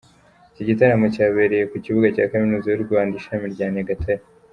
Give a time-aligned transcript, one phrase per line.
[0.51, 4.23] Iki gitaramo cyabereye ku kibuga cya Kaminuza y’u Rwanda ishami rya Nyagatare.